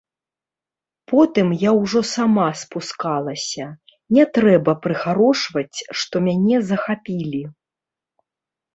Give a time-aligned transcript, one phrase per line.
[1.11, 3.69] Потым я ўжо сама спускалася,
[4.19, 7.43] не трэба прыхарошваць, што мяне захапілі.